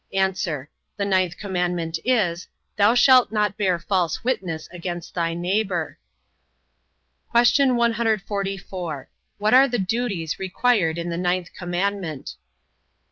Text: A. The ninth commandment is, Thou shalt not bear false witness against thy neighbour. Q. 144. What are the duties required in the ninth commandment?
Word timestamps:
A. 0.11 0.31
The 0.97 1.05
ninth 1.05 1.37
commandment 1.37 1.99
is, 2.03 2.47
Thou 2.75 2.95
shalt 2.95 3.31
not 3.31 3.55
bear 3.55 3.77
false 3.77 4.23
witness 4.23 4.67
against 4.71 5.13
thy 5.13 5.35
neighbour. 5.35 5.99
Q. 7.35 7.75
144. 7.75 9.09
What 9.37 9.53
are 9.53 9.67
the 9.67 9.77
duties 9.77 10.39
required 10.39 10.97
in 10.97 11.11
the 11.11 11.17
ninth 11.19 11.53
commandment? 11.55 12.33